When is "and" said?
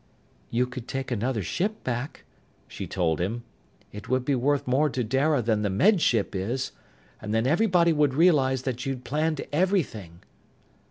7.21-7.35